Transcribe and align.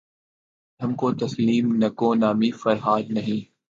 ہم 0.79 0.93
کو 0.93 1.11
تسلیم 1.13 1.65
نکو 1.75 2.13
نامیِ 2.13 2.51
فرہاد 2.51 3.05
نہیں 3.09 3.41